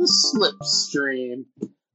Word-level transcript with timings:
the 0.00 0.56
Slipstream. 0.96 1.44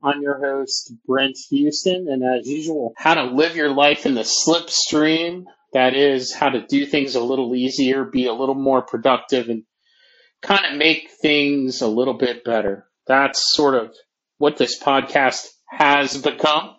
I'm 0.03 0.21
your 0.21 0.38
host, 0.39 0.93
Brent 1.07 1.38
Houston, 1.49 2.07
and 2.07 2.23
as 2.23 2.47
usual, 2.47 2.93
how 2.95 3.15
to 3.15 3.23
live 3.23 3.55
your 3.55 3.71
life 3.71 4.05
in 4.05 4.13
the 4.13 4.21
slipstream. 4.21 5.45
That 5.73 5.95
is, 5.95 6.31
how 6.31 6.49
to 6.49 6.65
do 6.67 6.85
things 6.85 7.15
a 7.15 7.23
little 7.23 7.55
easier, 7.55 8.05
be 8.05 8.27
a 8.27 8.33
little 8.33 8.55
more 8.55 8.83
productive, 8.83 9.49
and 9.49 9.63
kind 10.43 10.65
of 10.71 10.77
make 10.77 11.09
things 11.20 11.81
a 11.81 11.88
little 11.88 12.13
bit 12.13 12.44
better. 12.44 12.88
That's 13.07 13.55
sort 13.55 13.73
of 13.73 13.91
what 14.38 14.58
this 14.58 14.80
podcast 14.80 15.47
has 15.67 16.16
become. 16.22 16.75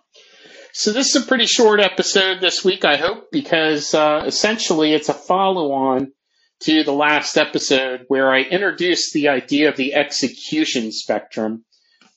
So 0.72 0.92
this 0.92 1.16
is 1.16 1.24
a 1.24 1.26
pretty 1.26 1.46
short 1.46 1.80
episode 1.80 2.40
this 2.40 2.64
week, 2.64 2.84
I 2.84 2.96
hope, 2.96 3.32
because 3.32 3.92
uh, 3.94 4.22
essentially 4.26 4.92
it's 4.92 5.08
a 5.08 5.14
follow-on 5.14 6.12
to 6.60 6.82
the 6.84 6.92
last 6.92 7.36
episode 7.36 8.04
where 8.08 8.32
I 8.32 8.40
introduced 8.40 9.12
the 9.12 9.28
idea 9.28 9.68
of 9.68 9.76
the 9.76 9.94
execution 9.94 10.92
spectrum 10.92 11.64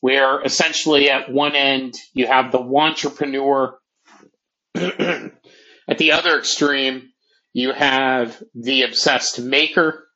where 0.02 0.41
essentially 0.41 1.09
at 1.09 1.31
one 1.31 1.55
end 1.55 1.95
you 2.13 2.27
have 2.27 2.52
the 2.52 2.59
wantrepreneur. 2.59 3.73
at 4.75 5.98
the 5.98 6.12
other 6.13 6.38
extreme, 6.38 7.09
you 7.53 7.73
have 7.73 8.41
the 8.53 8.84
obsessed 8.84 9.41
maker. 9.41 10.07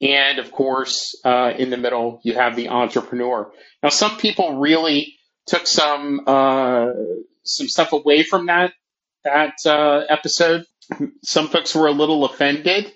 And 0.00 0.40
of 0.40 0.50
course, 0.50 1.16
uh, 1.24 1.52
in 1.56 1.70
the 1.70 1.76
middle, 1.76 2.20
you 2.24 2.34
have 2.34 2.56
the 2.56 2.70
entrepreneur. 2.70 3.52
Now, 3.82 3.90
some 3.90 4.16
people 4.16 4.58
really 4.58 5.14
took 5.46 5.66
some 5.68 6.22
uh, 6.26 6.88
some 7.44 7.68
stuff 7.68 7.92
away 7.92 8.24
from 8.24 8.46
that 8.46 8.72
that 9.22 9.54
uh, 9.64 10.02
episode. 10.08 10.64
Some 11.22 11.48
folks 11.48 11.74
were 11.74 11.86
a 11.86 11.92
little 11.92 12.24
offended 12.24 12.92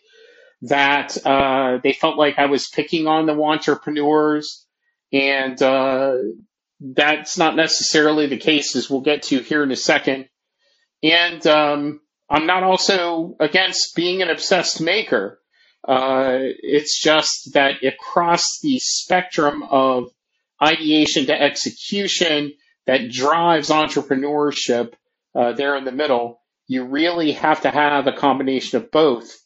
that 0.63 1.17
uh, 1.27 1.79
they 1.83 1.93
felt 1.93 2.17
like 2.17 2.39
I 2.39 2.47
was 2.47 2.69
picking 2.69 3.07
on 3.07 3.27
the 3.27 3.41
entrepreneurs 3.41 4.67
and 5.13 5.61
uh, 5.63 6.17
that's 6.81 7.39
not 7.39 7.57
necessarily 7.57 8.27
the 8.27 8.37
case, 8.37 8.77
as 8.77 8.91
we'll 8.91 9.01
get 9.01 9.25
to 9.25 9.41
here 9.41 9.63
in 9.63 9.71
a 9.71 9.77
second. 9.77 10.29
And 11.03 11.47
um, 11.47 12.01
I'm 12.29 12.47
not 12.47 12.63
also 12.63 13.37
against 13.41 13.95
being 13.95 14.23
an 14.23 14.31
obsessed 14.31 14.81
maker. 14.81 15.41
Uh, 15.87 16.39
it's 16.41 17.01
just 17.01 17.55
that 17.55 17.85
across 17.85 18.59
the 18.61 18.79
spectrum 18.81 19.63
of 19.63 20.11
ideation 20.63 21.27
to 21.27 21.41
execution 21.41 22.53
that 22.87 23.11
drives 23.11 23.71
entrepreneurship 23.71 24.95
uh, 25.35 25.53
there 25.53 25.77
in 25.77 25.85
the 25.85 25.93
middle, 25.93 26.41
you 26.67 26.85
really 26.85 27.33
have 27.33 27.61
to 27.63 27.71
have 27.71 28.07
a 28.07 28.13
combination 28.13 28.79
of 28.79 28.91
both. 28.91 29.37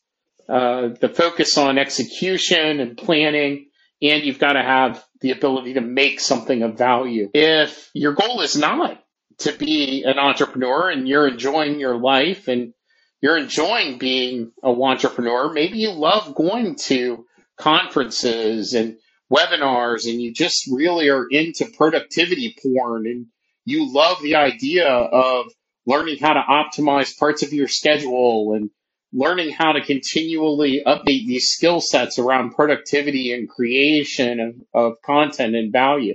Uh, 0.50 0.88
the 1.00 1.08
focus 1.08 1.56
on 1.56 1.78
execution 1.78 2.80
and 2.80 2.96
planning 2.96 3.66
and 4.02 4.24
you've 4.24 4.38
got 4.38 4.54
to 4.54 4.62
have 4.62 5.04
the 5.20 5.30
ability 5.30 5.74
to 5.74 5.80
make 5.80 6.20
something 6.20 6.62
of 6.62 6.78
value. 6.78 7.30
If 7.34 7.90
your 7.94 8.14
goal 8.14 8.40
is 8.40 8.56
not 8.56 9.02
to 9.38 9.52
be 9.52 10.04
an 10.04 10.18
entrepreneur 10.18 10.90
and 10.90 11.06
you're 11.06 11.28
enjoying 11.28 11.78
your 11.78 11.98
life 11.98 12.48
and 12.48 12.72
you're 13.20 13.36
enjoying 13.36 13.98
being 13.98 14.52
a 14.62 14.70
wantrepreneur, 14.70 15.52
maybe 15.52 15.78
you 15.78 15.92
love 15.92 16.34
going 16.34 16.76
to 16.76 17.26
conferences 17.58 18.72
and 18.72 18.96
webinars 19.30 20.10
and 20.10 20.20
you 20.20 20.32
just 20.32 20.66
really 20.72 21.10
are 21.10 21.26
into 21.30 21.66
productivity 21.76 22.56
porn 22.62 23.06
and 23.06 23.26
you 23.64 23.92
love 23.92 24.20
the 24.22 24.36
idea 24.36 24.88
of 24.88 25.46
learning 25.86 26.18
how 26.18 26.32
to 26.32 26.40
optimize 26.40 27.16
parts 27.18 27.42
of 27.42 27.52
your 27.52 27.68
schedule 27.68 28.54
and 28.54 28.70
learning 29.12 29.50
how 29.50 29.72
to 29.72 29.80
continually 29.80 30.82
update 30.86 31.26
these 31.26 31.50
skill 31.50 31.80
sets 31.80 32.18
around 32.18 32.52
productivity 32.52 33.32
and 33.32 33.48
creation 33.48 34.40
of, 34.40 34.54
of 34.92 35.02
content 35.02 35.56
and 35.56 35.72
value. 35.72 36.14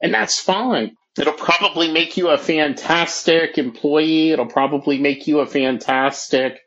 And 0.00 0.12
that's 0.12 0.40
fine. 0.40 0.96
It'll 1.18 1.32
probably 1.32 1.92
make 1.92 2.16
you 2.16 2.28
a 2.28 2.38
fantastic 2.38 3.56
employee. 3.56 4.32
It'll 4.32 4.46
probably 4.46 4.98
make 4.98 5.28
you 5.28 5.40
a 5.40 5.46
fantastic 5.46 6.58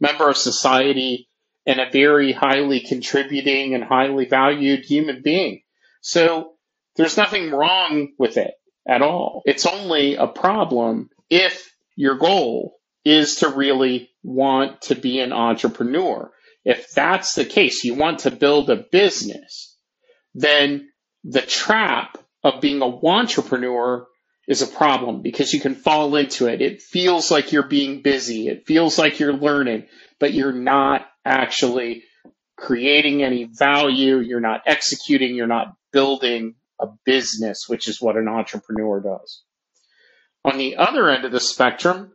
member 0.00 0.28
of 0.28 0.36
society 0.36 1.28
and 1.66 1.78
a 1.78 1.90
very 1.90 2.32
highly 2.32 2.80
contributing 2.80 3.74
and 3.74 3.84
highly 3.84 4.24
valued 4.24 4.84
human 4.84 5.22
being. 5.22 5.62
So 6.00 6.54
there's 6.96 7.16
nothing 7.16 7.52
wrong 7.52 8.08
with 8.18 8.36
it 8.36 8.54
at 8.86 9.02
all. 9.02 9.42
It's 9.44 9.66
only 9.66 10.16
a 10.16 10.26
problem 10.26 11.10
if 11.30 11.72
your 11.94 12.16
goal 12.16 12.74
is 13.04 13.36
to 13.36 13.48
really 13.48 14.10
want 14.22 14.82
to 14.82 14.94
be 14.94 15.20
an 15.20 15.32
entrepreneur. 15.32 16.30
If 16.64 16.90
that's 16.90 17.34
the 17.34 17.44
case, 17.44 17.84
you 17.84 17.94
want 17.94 18.20
to 18.20 18.30
build 18.30 18.70
a 18.70 18.76
business, 18.76 19.76
then 20.34 20.88
the 21.24 21.42
trap 21.42 22.18
of 22.44 22.60
being 22.60 22.82
a 22.82 22.86
wantrepreneur 22.86 24.04
is 24.48 24.62
a 24.62 24.66
problem 24.66 25.22
because 25.22 25.52
you 25.52 25.60
can 25.60 25.74
fall 25.74 26.16
into 26.16 26.46
it. 26.46 26.60
It 26.60 26.82
feels 26.82 27.30
like 27.30 27.52
you're 27.52 27.68
being 27.68 28.02
busy. 28.02 28.48
It 28.48 28.66
feels 28.66 28.98
like 28.98 29.20
you're 29.20 29.32
learning, 29.32 29.86
but 30.18 30.32
you're 30.32 30.52
not 30.52 31.06
actually 31.24 32.04
creating 32.56 33.22
any 33.22 33.44
value. 33.44 34.18
You're 34.18 34.40
not 34.40 34.62
executing. 34.66 35.36
You're 35.36 35.46
not 35.46 35.76
building 35.92 36.54
a 36.80 36.86
business, 37.04 37.68
which 37.68 37.88
is 37.88 38.00
what 38.00 38.16
an 38.16 38.28
entrepreneur 38.28 39.00
does. 39.00 39.42
On 40.44 40.58
the 40.58 40.76
other 40.76 41.08
end 41.08 41.24
of 41.24 41.30
the 41.30 41.40
spectrum, 41.40 42.12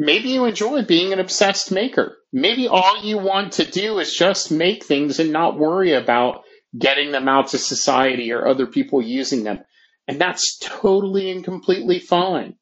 maybe 0.00 0.30
you 0.30 0.46
enjoy 0.46 0.82
being 0.82 1.12
an 1.12 1.20
obsessed 1.20 1.70
maker. 1.70 2.16
Maybe 2.32 2.66
all 2.68 3.04
you 3.04 3.18
want 3.18 3.52
to 3.54 3.70
do 3.70 3.98
is 3.98 4.16
just 4.16 4.50
make 4.50 4.82
things 4.82 5.20
and 5.20 5.30
not 5.30 5.58
worry 5.58 5.92
about 5.92 6.42
getting 6.76 7.12
them 7.12 7.28
out 7.28 7.48
to 7.48 7.58
society 7.58 8.32
or 8.32 8.48
other 8.48 8.66
people 8.66 9.02
using 9.02 9.44
them. 9.44 9.60
And 10.08 10.18
that's 10.18 10.58
totally 10.58 11.30
and 11.30 11.44
completely 11.44 11.98
fine. 11.98 12.54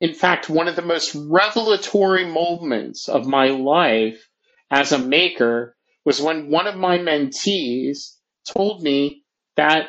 In 0.00 0.14
fact, 0.14 0.48
one 0.48 0.68
of 0.68 0.76
the 0.76 0.80
most 0.80 1.14
revelatory 1.14 2.24
moments 2.24 3.10
of 3.10 3.26
my 3.26 3.48
life 3.48 4.26
as 4.70 4.90
a 4.90 4.98
maker 4.98 5.76
was 6.06 6.22
when 6.22 6.50
one 6.50 6.66
of 6.66 6.76
my 6.76 6.96
mentees 6.96 8.16
told 8.48 8.82
me 8.82 9.22
that 9.56 9.88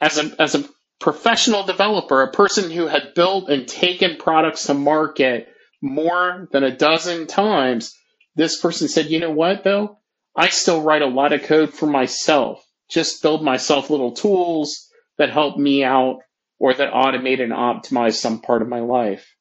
as 0.00 0.16
a, 0.16 0.34
as 0.40 0.54
a 0.54 0.64
professional 1.00 1.64
developer, 1.64 2.22
a 2.22 2.32
person 2.32 2.70
who 2.70 2.86
had 2.86 3.12
built 3.14 3.50
and 3.50 3.68
taken 3.68 4.16
products 4.16 4.66
to 4.66 4.74
market 4.74 5.48
more 5.82 6.48
than 6.52 6.64
a 6.64 6.76
dozen 6.76 7.26
times, 7.26 7.94
this 8.34 8.60
person 8.60 8.88
said, 8.88 9.06
you 9.06 9.20
know 9.20 9.30
what 9.30 9.64
though? 9.64 9.98
I 10.36 10.48
still 10.48 10.82
write 10.82 11.02
a 11.02 11.06
lot 11.06 11.32
of 11.32 11.44
code 11.44 11.72
for 11.72 11.86
myself. 11.86 12.64
Just 12.90 13.22
build 13.22 13.42
myself 13.42 13.90
little 13.90 14.12
tools 14.12 14.88
that 15.18 15.30
help 15.30 15.56
me 15.56 15.82
out 15.82 16.20
or 16.58 16.74
that 16.74 16.92
automate 16.92 17.42
and 17.42 17.52
optimize 17.52 18.14
some 18.14 18.40
part 18.40 18.62
of 18.62 18.68
my 18.68 18.80
life. 18.80 19.34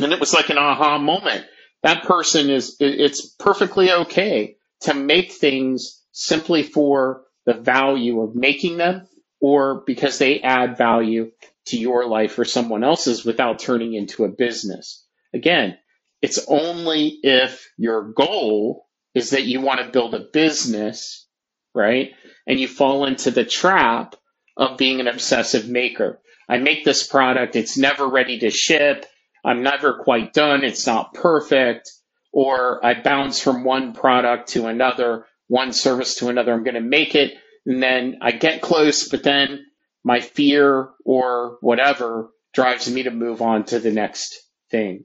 And 0.00 0.12
it 0.12 0.20
was 0.20 0.34
like 0.34 0.50
an 0.50 0.58
aha 0.58 0.98
moment. 0.98 1.46
That 1.82 2.04
person 2.04 2.50
is, 2.50 2.76
it's 2.80 3.28
perfectly 3.38 3.90
okay 3.90 4.56
to 4.82 4.94
make 4.94 5.32
things 5.32 6.02
simply 6.12 6.62
for 6.62 7.22
the 7.46 7.54
value 7.54 8.22
of 8.22 8.34
making 8.34 8.76
them 8.76 9.06
or 9.40 9.82
because 9.86 10.18
they 10.18 10.40
add 10.40 10.78
value 10.78 11.30
to 11.66 11.76
your 11.76 12.06
life 12.06 12.38
or 12.38 12.44
someone 12.44 12.84
else's 12.84 13.24
without 13.24 13.58
turning 13.58 13.94
into 13.94 14.24
a 14.24 14.28
business. 14.28 15.03
Again, 15.34 15.76
it's 16.22 16.46
only 16.48 17.18
if 17.22 17.68
your 17.76 18.12
goal 18.12 18.86
is 19.14 19.30
that 19.30 19.44
you 19.44 19.60
want 19.60 19.80
to 19.80 19.90
build 19.90 20.14
a 20.14 20.20
business, 20.32 21.26
right? 21.74 22.12
And 22.46 22.58
you 22.58 22.68
fall 22.68 23.04
into 23.04 23.30
the 23.30 23.44
trap 23.44 24.16
of 24.56 24.78
being 24.78 25.00
an 25.00 25.08
obsessive 25.08 25.68
maker. 25.68 26.20
I 26.48 26.58
make 26.58 26.84
this 26.84 27.06
product, 27.06 27.56
it's 27.56 27.76
never 27.76 28.06
ready 28.08 28.38
to 28.40 28.50
ship. 28.50 29.06
I'm 29.44 29.62
never 29.62 29.98
quite 30.02 30.32
done. 30.32 30.64
It's 30.64 30.86
not 30.86 31.14
perfect. 31.14 31.90
Or 32.32 32.84
I 32.84 33.00
bounce 33.00 33.40
from 33.40 33.64
one 33.64 33.92
product 33.92 34.50
to 34.50 34.66
another, 34.66 35.26
one 35.48 35.72
service 35.72 36.16
to 36.16 36.28
another. 36.28 36.52
I'm 36.52 36.64
going 36.64 36.74
to 36.74 36.80
make 36.80 37.14
it. 37.14 37.34
And 37.66 37.82
then 37.82 38.18
I 38.22 38.32
get 38.32 38.62
close, 38.62 39.08
but 39.08 39.22
then 39.22 39.66
my 40.04 40.20
fear 40.20 40.90
or 41.04 41.58
whatever 41.60 42.30
drives 42.52 42.90
me 42.90 43.02
to 43.04 43.10
move 43.10 43.42
on 43.42 43.64
to 43.64 43.78
the 43.78 43.92
next 43.92 44.38
thing. 44.70 45.04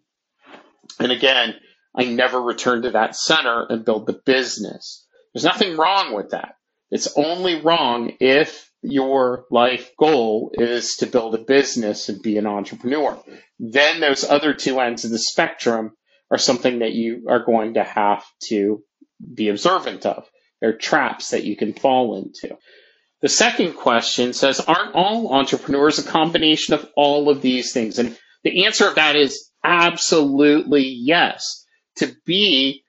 And 1.00 1.12
again, 1.12 1.56
I 1.96 2.06
never 2.06 2.42
return 2.42 2.84
to 2.84 2.92
that 2.92 3.16
center 3.16 3.66
and 3.70 3.86
build 3.86 4.06
the 4.08 4.20
business. 4.26 5.06
There's 5.34 5.46
nothing 5.46 5.78
wrong 5.78 6.14
with 6.14 6.32
that. 6.32 6.56
It's 6.92 7.14
only 7.16 7.62
wrong 7.62 8.14
if 8.20 8.70
your 8.82 9.46
life 9.52 9.92
goal 9.98 10.52
is 10.54 10.96
to 10.98 11.06
build 11.06 11.36
a 11.36 11.40
business 11.40 12.10
and 12.10 12.22
be 12.22 12.38
an 12.38 12.48
entrepreneur. 12.48 13.22
Then 13.60 14.00
those 14.00 14.24
other 14.24 14.54
two 14.54 14.80
ends 14.80 15.06
of 15.06 15.12
the 15.12 15.20
spectrum 15.20 15.92
are 16.32 16.38
something 16.38 16.80
that 16.80 16.94
you 16.94 17.26
are 17.30 17.44
going 17.44 17.74
to 17.74 17.84
have 17.84 18.24
to 18.50 18.84
be 19.34 19.50
observant 19.50 20.06
of. 20.06 20.30
They're 20.62 20.78
traps 20.78 21.32
that 21.32 21.44
you 21.44 21.58
can 21.58 21.74
fall 21.74 22.18
into. 22.18 22.58
The 23.22 23.30
second 23.30 23.74
question 23.74 24.34
says, 24.34 24.62
aren't 24.62 24.96
all 24.96 25.34
entrepreneurs 25.34 26.00
a 26.00 26.10
combination 26.10 26.74
of 26.74 26.90
all 26.96 27.30
of 27.30 27.42
these 27.42 27.74
things? 27.74 28.00
And 28.00 28.18
the 28.44 28.66
answer 28.66 28.88
of 28.88 28.96
that 28.96 29.16
is 29.16 29.49
Absolutely 29.64 30.88
yes. 30.88 31.66
To 31.98 32.16
be 32.26 32.84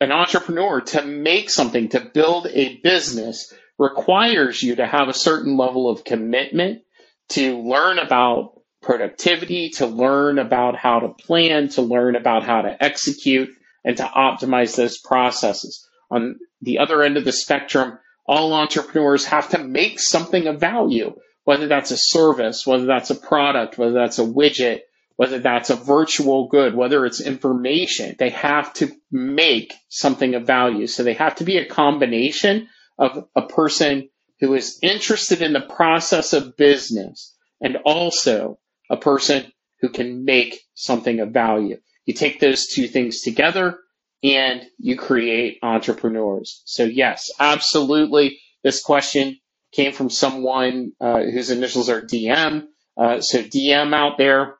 an 0.00 0.12
entrepreneur, 0.12 0.80
to 0.80 1.04
make 1.04 1.50
something, 1.50 1.88
to 1.90 2.00
build 2.00 2.46
a 2.48 2.78
business 2.78 3.52
requires 3.78 4.62
you 4.62 4.76
to 4.76 4.86
have 4.86 5.08
a 5.08 5.14
certain 5.14 5.56
level 5.56 5.88
of 5.88 6.04
commitment 6.04 6.82
to 7.30 7.58
learn 7.58 7.98
about 7.98 8.60
productivity, 8.82 9.70
to 9.70 9.86
learn 9.86 10.38
about 10.38 10.76
how 10.76 11.00
to 11.00 11.08
plan, 11.08 11.68
to 11.70 11.82
learn 11.82 12.16
about 12.16 12.44
how 12.44 12.62
to 12.62 12.82
execute, 12.82 13.50
and 13.84 13.96
to 13.96 14.04
optimize 14.04 14.76
those 14.76 14.98
processes. 14.98 15.86
On 16.10 16.36
the 16.60 16.78
other 16.78 17.02
end 17.02 17.16
of 17.16 17.24
the 17.24 17.32
spectrum, 17.32 17.98
all 18.26 18.52
entrepreneurs 18.52 19.26
have 19.26 19.50
to 19.50 19.58
make 19.58 20.00
something 20.00 20.46
of 20.46 20.60
value, 20.60 21.14
whether 21.44 21.68
that's 21.68 21.90
a 21.90 21.96
service, 21.96 22.66
whether 22.66 22.86
that's 22.86 23.10
a 23.10 23.14
product, 23.14 23.78
whether 23.78 23.92
that's 23.92 24.18
a 24.18 24.24
widget, 24.24 24.80
whether 25.16 25.38
that's 25.38 25.70
a 25.70 25.76
virtual 25.76 26.48
good, 26.48 26.74
whether 26.74 27.04
it's 27.06 27.20
information. 27.20 28.16
They 28.18 28.30
have 28.30 28.72
to 28.74 28.92
make 29.10 29.74
something 29.88 30.34
of 30.34 30.46
value. 30.46 30.86
So 30.86 31.02
they 31.02 31.14
have 31.14 31.36
to 31.36 31.44
be 31.44 31.58
a 31.58 31.66
combination 31.66 32.68
of 32.98 33.26
a 33.34 33.42
person 33.42 34.10
who 34.40 34.54
is 34.54 34.78
interested 34.82 35.42
in 35.42 35.52
the 35.52 35.60
process 35.60 36.32
of 36.32 36.56
business 36.56 37.34
and 37.60 37.76
also 37.84 38.58
a 38.90 38.96
person 38.96 39.50
who 39.80 39.88
can 39.88 40.24
make 40.24 40.60
something 40.74 41.20
of 41.20 41.30
value. 41.30 41.78
You 42.04 42.14
take 42.14 42.38
those 42.38 42.66
two 42.66 42.86
things 42.86 43.22
together 43.22 43.78
and 44.22 44.62
you 44.78 44.96
create 44.96 45.58
entrepreneurs. 45.62 46.62
So 46.64 46.84
yes, 46.84 47.30
absolutely. 47.38 48.38
This 48.62 48.82
question 48.82 49.38
came 49.72 49.92
from 49.92 50.10
someone 50.10 50.92
uh, 51.00 51.20
whose 51.20 51.50
initials 51.50 51.88
are 51.88 52.02
DM. 52.02 52.66
Uh, 52.96 53.20
so 53.20 53.42
DM 53.42 53.94
out 53.94 54.18
there, 54.18 54.56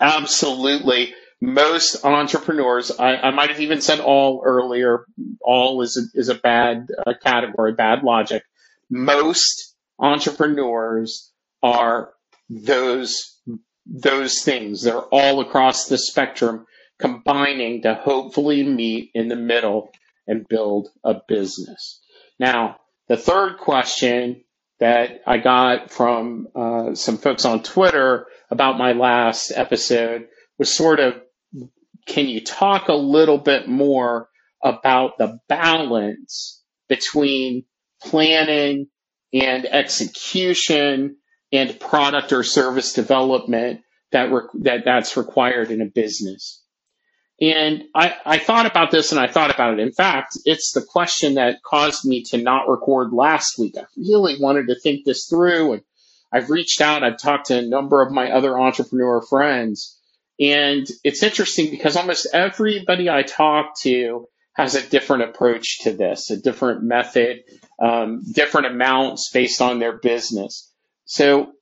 absolutely. 0.00 1.14
Most 1.40 2.04
entrepreneurs, 2.04 2.90
I, 2.90 3.16
I, 3.16 3.30
might 3.30 3.50
have 3.50 3.60
even 3.60 3.80
said 3.80 4.00
all 4.00 4.42
earlier. 4.44 5.04
All 5.42 5.82
is 5.82 5.96
a, 5.96 6.18
is 6.18 6.28
a 6.28 6.34
bad 6.34 6.88
uh, 7.06 7.12
category, 7.22 7.74
bad 7.74 8.02
logic. 8.02 8.44
Most 8.88 9.74
entrepreneurs 9.98 11.30
are 11.62 12.14
those 12.48 13.38
those 13.86 14.40
things. 14.40 14.82
They're 14.82 14.96
all 14.98 15.40
across 15.40 15.88
the 15.88 15.98
spectrum, 15.98 16.66
combining 16.98 17.82
to 17.82 17.94
hopefully 17.94 18.62
meet 18.62 19.10
in 19.14 19.28
the 19.28 19.36
middle 19.36 19.90
and 20.26 20.48
build 20.48 20.88
a 21.04 21.16
business. 21.28 22.00
Now, 22.38 22.76
the 23.08 23.16
third 23.16 23.58
question 23.58 24.43
that 24.80 25.20
I 25.26 25.38
got 25.38 25.90
from 25.90 26.48
uh, 26.54 26.94
some 26.94 27.18
folks 27.18 27.44
on 27.44 27.62
Twitter 27.62 28.26
about 28.50 28.78
my 28.78 28.92
last 28.92 29.52
episode 29.54 30.26
was 30.58 30.74
sort 30.74 31.00
of, 31.00 31.14
can 32.06 32.28
you 32.28 32.42
talk 32.42 32.88
a 32.88 32.94
little 32.94 33.38
bit 33.38 33.68
more 33.68 34.28
about 34.62 35.18
the 35.18 35.38
balance 35.48 36.62
between 36.88 37.64
planning 38.02 38.86
and 39.32 39.66
execution 39.66 41.16
and 41.52 41.78
product 41.80 42.32
or 42.32 42.42
service 42.42 42.92
development 42.92 43.80
that, 44.12 44.32
re- 44.32 44.48
that 44.62 44.84
that's 44.84 45.16
required 45.16 45.70
in 45.70 45.80
a 45.80 45.86
business. 45.86 46.63
And 47.40 47.84
I, 47.94 48.14
I 48.24 48.38
thought 48.38 48.66
about 48.66 48.90
this 48.90 49.10
and 49.10 49.20
I 49.20 49.26
thought 49.26 49.52
about 49.52 49.74
it. 49.74 49.80
In 49.80 49.92
fact, 49.92 50.38
it's 50.44 50.72
the 50.72 50.82
question 50.82 51.34
that 51.34 51.62
caused 51.62 52.04
me 52.04 52.22
to 52.24 52.38
not 52.38 52.68
record 52.68 53.12
last 53.12 53.58
week. 53.58 53.74
I 53.76 53.84
really 53.96 54.36
wanted 54.40 54.68
to 54.68 54.78
think 54.78 55.04
this 55.04 55.26
through 55.26 55.74
and 55.74 55.82
I've 56.32 56.50
reached 56.50 56.80
out. 56.80 57.02
I've 57.02 57.18
talked 57.18 57.46
to 57.46 57.58
a 57.58 57.62
number 57.62 58.02
of 58.02 58.12
my 58.12 58.30
other 58.30 58.58
entrepreneur 58.58 59.20
friends 59.20 59.98
and 60.38 60.86
it's 61.04 61.22
interesting 61.22 61.70
because 61.70 61.96
almost 61.96 62.26
everybody 62.32 63.08
I 63.08 63.22
talk 63.22 63.78
to 63.80 64.28
has 64.54 64.74
a 64.74 64.88
different 64.88 65.24
approach 65.24 65.80
to 65.80 65.92
this, 65.92 66.30
a 66.30 66.36
different 66.36 66.82
method, 66.82 67.42
um, 67.80 68.22
different 68.32 68.68
amounts 68.68 69.30
based 69.30 69.60
on 69.60 69.78
their 69.78 69.96
business. 69.98 70.70
So 71.04 71.52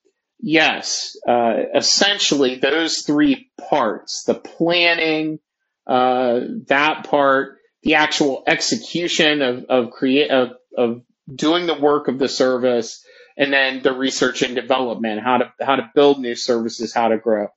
yes, 0.40 1.16
uh, 1.26 1.54
essentially 1.74 2.56
those 2.56 3.02
three 3.02 3.50
parts, 3.69 4.24
the 4.26 4.34
planning, 4.34 5.38
uh, 5.87 6.40
that 6.69 7.08
part, 7.08 7.58
the 7.82 7.94
actual 7.96 8.44
execution 8.46 9.43
of, 9.43 9.64
of 9.64 9.90
create, 9.90 10.31
of, 10.31 10.50
of 10.76 11.02
doing 11.32 11.67
the 11.67 11.79
work 11.79 12.08
of 12.08 12.19
the 12.19 12.29
service, 12.29 13.05
and 13.37 13.52
then 13.52 13.82
the 13.82 13.93
research 13.93 14.43
and 14.43 14.55
development, 14.55 15.23
how 15.23 15.38
to, 15.38 15.52
how 15.61 15.76
to 15.76 15.90
build 15.94 16.20
new 16.20 16.34
services, 16.34 16.93
how 16.93 17.08
to 17.08 17.19
grow. 17.19 17.49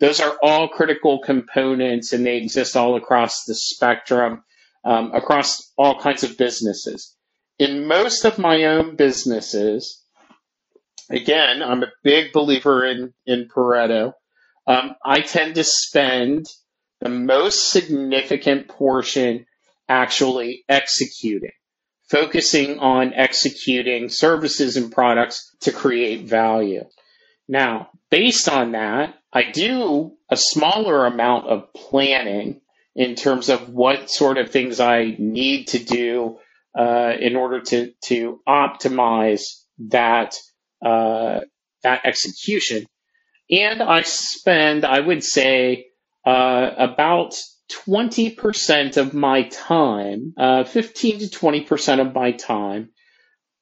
Those 0.00 0.20
are 0.20 0.36
all 0.42 0.68
critical 0.68 1.20
components 1.20 2.12
and 2.12 2.26
they 2.26 2.38
exist 2.38 2.76
all 2.76 2.96
across 2.96 3.44
the 3.44 3.54
spectrum, 3.54 4.42
um, 4.84 5.12
across 5.14 5.72
all 5.78 6.00
kinds 6.00 6.24
of 6.24 6.36
businesses. 6.36 7.16
In 7.58 7.86
most 7.86 8.24
of 8.24 8.38
my 8.38 8.64
own 8.64 8.96
businesses, 8.96 10.02
again, 11.08 11.62
I'm 11.62 11.84
a 11.84 11.92
big 12.02 12.32
believer 12.32 12.84
in, 12.84 13.14
in 13.26 13.48
Pareto. 13.48 14.14
Um, 14.66 14.96
I 15.04 15.20
tend 15.20 15.54
to 15.54 15.64
spend 15.64 16.46
the 17.02 17.08
most 17.08 17.72
significant 17.72 18.68
portion 18.68 19.44
actually 19.88 20.64
executing, 20.68 21.50
focusing 22.08 22.78
on 22.78 23.12
executing 23.12 24.08
services 24.08 24.76
and 24.76 24.92
products 24.92 25.54
to 25.62 25.72
create 25.72 26.28
value. 26.28 26.84
Now, 27.48 27.88
based 28.08 28.48
on 28.48 28.72
that, 28.72 29.16
I 29.32 29.50
do 29.50 30.12
a 30.30 30.36
smaller 30.36 31.06
amount 31.06 31.48
of 31.48 31.72
planning 31.74 32.60
in 32.94 33.16
terms 33.16 33.48
of 33.48 33.68
what 33.68 34.08
sort 34.08 34.38
of 34.38 34.50
things 34.50 34.78
I 34.78 35.16
need 35.18 35.68
to 35.68 35.78
do 35.82 36.38
uh, 36.78 37.12
in 37.18 37.34
order 37.34 37.60
to 37.60 37.92
to 38.04 38.40
optimize 38.46 39.42
that 39.88 40.36
uh, 40.84 41.40
that 41.82 42.02
execution. 42.04 42.86
And 43.50 43.82
I 43.82 44.02
spend, 44.02 44.84
I 44.84 45.00
would 45.00 45.24
say, 45.24 45.86
uh, 46.24 46.70
about 46.76 47.34
20% 47.86 48.96
of 48.96 49.14
my 49.14 49.44
time, 49.48 50.34
uh, 50.36 50.64
15 50.64 51.20
to 51.20 51.26
20% 51.26 52.00
of 52.00 52.14
my 52.14 52.32
time, 52.32 52.90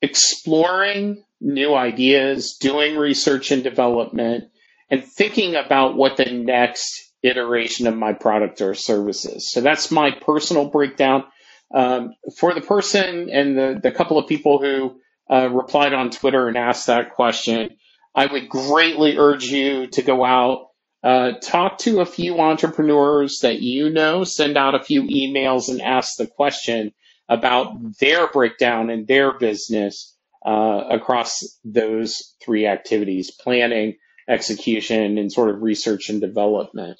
exploring 0.02 1.22
new 1.40 1.74
ideas, 1.74 2.56
doing 2.60 2.96
research 2.96 3.50
and 3.50 3.62
development, 3.62 4.44
and 4.90 5.04
thinking 5.04 5.54
about 5.54 5.96
what 5.96 6.16
the 6.16 6.30
next 6.30 7.12
iteration 7.22 7.86
of 7.86 7.96
my 7.96 8.12
product 8.12 8.60
or 8.60 8.74
service 8.74 9.24
is. 9.24 9.50
So 9.50 9.60
that's 9.60 9.90
my 9.90 10.10
personal 10.10 10.68
breakdown. 10.68 11.24
Um, 11.72 12.14
for 12.36 12.52
the 12.52 12.60
person 12.60 13.30
and 13.30 13.56
the, 13.56 13.80
the 13.80 13.92
couple 13.92 14.18
of 14.18 14.28
people 14.28 14.58
who 14.60 15.00
uh, 15.32 15.48
replied 15.48 15.92
on 15.92 16.10
Twitter 16.10 16.48
and 16.48 16.56
asked 16.56 16.88
that 16.88 17.14
question, 17.14 17.76
I 18.14 18.26
would 18.26 18.48
greatly 18.48 19.16
urge 19.16 19.44
you 19.44 19.86
to 19.88 20.02
go 20.02 20.24
out, 20.24 20.69
uh, 21.02 21.32
talk 21.42 21.78
to 21.78 22.00
a 22.00 22.06
few 22.06 22.40
entrepreneurs 22.40 23.40
that 23.40 23.60
you 23.60 23.90
know, 23.90 24.24
send 24.24 24.56
out 24.56 24.74
a 24.74 24.82
few 24.82 25.02
emails 25.04 25.68
and 25.68 25.80
ask 25.80 26.16
the 26.16 26.26
question 26.26 26.92
about 27.28 27.98
their 28.00 28.28
breakdown 28.28 28.90
in 28.90 29.06
their 29.06 29.32
business 29.38 30.14
uh, 30.44 30.84
across 30.90 31.58
those 31.64 32.34
three 32.42 32.66
activities 32.66 33.30
planning, 33.30 33.96
execution, 34.28 35.18
and 35.18 35.32
sort 35.32 35.50
of 35.50 35.62
research 35.62 36.10
and 36.10 36.20
development. 36.20 36.98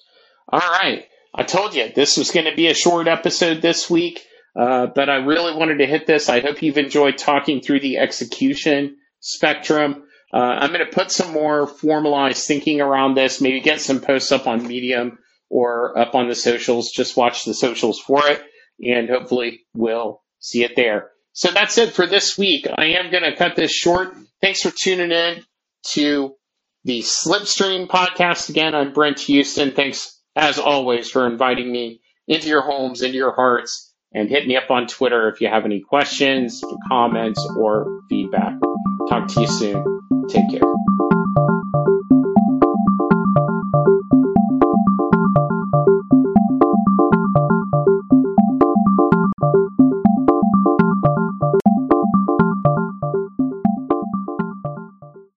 All 0.48 0.60
right. 0.60 1.04
I 1.34 1.42
told 1.44 1.74
you 1.74 1.90
this 1.94 2.16
was 2.16 2.30
going 2.30 2.46
to 2.46 2.56
be 2.56 2.68
a 2.68 2.74
short 2.74 3.06
episode 3.06 3.62
this 3.62 3.88
week. 3.88 4.24
Uh, 4.58 4.86
but 4.86 5.08
I 5.08 5.16
really 5.16 5.54
wanted 5.54 5.78
to 5.78 5.86
hit 5.86 6.06
this. 6.06 6.28
I 6.28 6.40
hope 6.40 6.62
you've 6.62 6.78
enjoyed 6.78 7.18
talking 7.18 7.60
through 7.60 7.80
the 7.80 7.98
execution 7.98 8.96
spectrum. 9.20 10.04
Uh, 10.32 10.38
I'm 10.38 10.72
going 10.72 10.86
to 10.86 10.92
put 10.92 11.10
some 11.10 11.32
more 11.32 11.66
formalized 11.66 12.46
thinking 12.46 12.80
around 12.80 13.14
this, 13.14 13.40
maybe 13.40 13.60
get 13.60 13.80
some 13.80 14.00
posts 14.00 14.30
up 14.32 14.46
on 14.46 14.66
Medium 14.66 15.18
or 15.48 15.98
up 15.98 16.14
on 16.14 16.28
the 16.28 16.34
socials. 16.34 16.92
Just 16.92 17.16
watch 17.16 17.44
the 17.44 17.54
socials 17.54 17.98
for 17.98 18.28
it, 18.28 18.42
and 18.80 19.08
hopefully 19.08 19.60
we'll 19.74 20.22
see 20.38 20.62
it 20.62 20.76
there. 20.76 21.10
So 21.32 21.50
that's 21.50 21.78
it 21.78 21.92
for 21.92 22.06
this 22.06 22.38
week. 22.38 22.66
I 22.76 22.96
am 22.98 23.10
going 23.10 23.24
to 23.24 23.36
cut 23.36 23.56
this 23.56 23.72
short. 23.72 24.14
Thanks 24.40 24.62
for 24.62 24.70
tuning 24.70 25.10
in 25.10 25.44
to 25.92 26.34
the 26.84 27.00
Slipstream 27.00 27.88
podcast. 27.88 28.48
Again, 28.48 28.74
I'm 28.74 28.92
Brent 28.92 29.20
Houston. 29.20 29.72
Thanks, 29.72 30.20
as 30.36 30.58
always, 30.58 31.10
for 31.10 31.26
inviting 31.26 31.70
me 31.70 32.00
into 32.26 32.48
your 32.48 32.62
homes, 32.62 33.02
into 33.02 33.16
your 33.16 33.34
hearts 33.34 33.90
and 34.12 34.28
hit 34.28 34.46
me 34.46 34.56
up 34.56 34.70
on 34.70 34.86
Twitter 34.86 35.28
if 35.28 35.40
you 35.40 35.48
have 35.48 35.64
any 35.64 35.80
questions, 35.80 36.62
comments, 36.88 37.44
or 37.56 38.00
feedback. 38.08 38.54
Talk 39.08 39.28
to 39.28 39.40
you 39.40 39.46
soon. 39.46 39.84
Take 40.28 40.50
care. 40.50 41.19